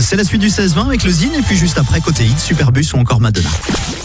C'est 0.00 0.16
la 0.16 0.24
suite 0.24 0.40
du 0.40 0.48
16-20 0.48 0.86
avec 0.86 1.04
le 1.04 1.10
Zine 1.10 1.34
et 1.38 1.42
puis 1.42 1.56
juste 1.56 1.76
après 1.76 2.00
côté 2.00 2.24
hit, 2.24 2.40
Superbus 2.40 2.86
ou 2.94 2.98
encore 2.98 3.20
Madonna. 3.20 3.50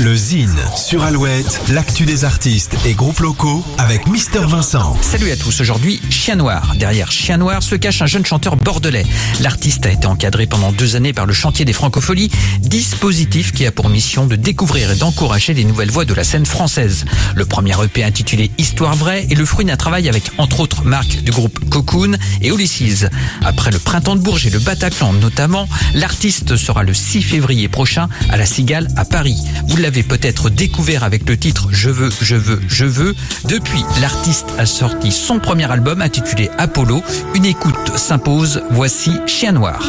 Le 0.00 0.16
Zine 0.16 0.56
sur 0.76 1.04
Alouette, 1.04 1.60
l'actu 1.72 2.04
des 2.04 2.24
artistes 2.24 2.74
et 2.84 2.94
groupes 2.94 3.20
locaux 3.20 3.64
avec 3.78 4.08
Mister 4.08 4.40
Vincent. 4.40 4.96
Salut 5.02 5.30
à 5.30 5.36
tous, 5.36 5.60
aujourd'hui 5.60 6.00
Chien 6.10 6.34
Noir. 6.34 6.74
Derrière 6.76 7.12
Chien 7.12 7.36
Noir 7.36 7.62
se 7.62 7.76
cache 7.76 8.02
un 8.02 8.06
jeune 8.06 8.26
chanteur 8.26 8.56
bordelais. 8.56 9.06
L'artiste 9.40 9.86
a 9.86 9.90
été 9.90 10.06
encadré 10.06 10.46
pendant 10.46 10.72
deux 10.72 10.96
années 10.96 11.12
par 11.12 11.26
le 11.26 11.32
chantier 11.32 11.64
des 11.64 11.72
francopholies, 11.72 12.30
dispositif 12.60 13.52
qui 13.52 13.64
a 13.64 13.70
pour 13.70 13.88
mission 13.88 14.26
de 14.26 14.34
découvrir 14.34 14.90
et 14.90 14.96
d'encourager 14.96 15.54
les 15.54 15.64
nouvelles 15.64 15.92
voix 15.92 16.04
de 16.04 16.14
la 16.14 16.24
scène 16.24 16.46
française. 16.46 17.04
Le 17.36 17.46
premier 17.46 17.74
EP 17.84 18.02
intitulé 18.02 18.50
Histoire 18.58 18.96
vraie 18.96 19.26
est 19.30 19.36
le 19.36 19.44
fruit 19.44 19.64
d'un 19.64 19.76
travail 19.76 20.08
avec 20.08 20.24
entre 20.38 20.60
autres 20.60 20.82
Marc 20.84 21.22
du 21.22 21.30
groupe 21.30 21.68
Cocoon 21.70 22.16
et 22.42 22.48
Ulysses. 22.48 23.06
Après 23.44 23.70
le 23.70 23.78
printemps 23.78 24.16
de 24.16 24.20
Bourges 24.20 24.46
et 24.46 24.50
le 24.50 24.58
Bataclan 24.58 25.12
notamment, 25.12 25.68
l'artiste 25.94 26.56
sera 26.56 26.82
le 26.82 26.94
6 26.94 27.22
février 27.22 27.68
prochain 27.68 28.08
à 28.30 28.36
la 28.36 28.46
Cigale 28.46 28.88
à 28.96 29.04
Paris. 29.04 29.38
Vous 29.68 29.76
l'avez 29.76 30.02
peut-être 30.02 30.50
découvert 30.50 31.04
avec 31.04 31.28
le 31.28 31.36
titre 31.36 31.68
Je 31.70 31.90
veux, 31.90 32.10
je 32.20 32.36
veux, 32.36 32.60
je 32.68 32.84
veux. 32.84 33.14
Depuis, 33.44 33.84
l'artiste 34.00 34.46
a 34.58 34.66
sorti 34.66 35.12
son 35.12 35.38
premier 35.38 35.70
album 35.70 36.02
intitulé 36.02 36.50
Apollo. 36.58 37.02
Une 37.34 37.44
écoute 37.44 37.96
s'impose. 37.96 38.62
Voici 38.70 39.12
Chien 39.26 39.52
Noir. 39.52 39.82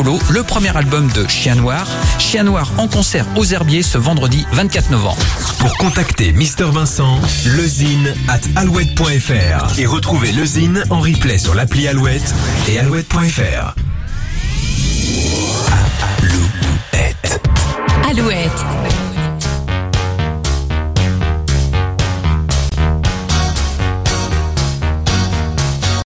Le 0.00 0.44
premier 0.44 0.76
album 0.76 1.10
de 1.10 1.26
Chien 1.26 1.56
Noir. 1.56 1.84
Chien 2.20 2.44
Noir 2.44 2.70
en 2.78 2.86
concert 2.86 3.26
aux 3.34 3.44
Herbiers 3.44 3.82
ce 3.82 3.98
vendredi 3.98 4.46
24 4.52 4.90
novembre. 4.90 5.18
Pour 5.58 5.76
contacter 5.76 6.30
Mister 6.32 6.66
Vincent, 6.70 7.18
lezine 7.56 8.14
at 8.28 8.38
alouette.fr 8.54 9.76
et 9.76 9.86
retrouver 9.86 10.30
lezine 10.30 10.84
en 10.90 11.00
replay 11.00 11.36
sur 11.38 11.56
l'appli 11.56 11.88
Alouette 11.88 12.32
et 12.68 12.78
alouette.fr. 12.78 13.87